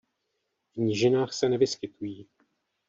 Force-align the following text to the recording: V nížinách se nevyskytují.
V 0.75 0.77
nížinách 0.77 1.33
se 1.33 1.49
nevyskytují. 1.49 2.27